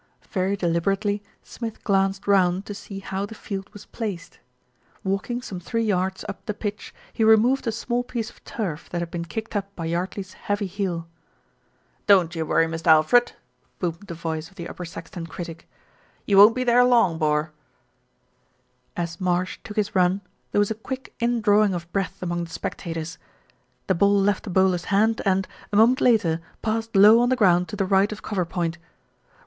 [0.31, 4.39] Very deliberately Smith glanced round to see how the field was placed.
[5.03, 8.99] Walking some three yards up the pitch, he removed a small piece of turf that
[8.99, 11.07] had been kicked up by Yardley's heavy heel.
[12.07, 13.33] "Don't you worry, Mist' Alfred,"
[13.77, 15.69] boomed the voice of the Upper Saxton critic.
[16.25, 17.51] "You won't be there long, bor."
[18.97, 20.21] As Marsh took his run
[20.51, 23.19] there was a quick indrawing of breath among the spectators.
[23.85, 27.67] The ball left the bowler's hand and, a moment later, passed low on the ground
[27.67, 28.79] to the right of cover point.